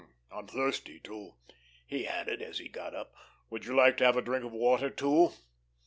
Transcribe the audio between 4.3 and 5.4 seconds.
of water, too?"